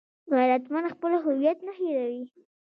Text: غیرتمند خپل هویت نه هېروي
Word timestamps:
غیرتمند 0.35 0.93
خپل 0.95 1.11
هویت 1.25 1.57
نه 1.67 1.73
هېروي 1.79 2.23